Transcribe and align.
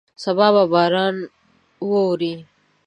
سبا 0.23 0.47
به 0.55 0.63
باران 0.73 1.15
ووري. 1.89 2.33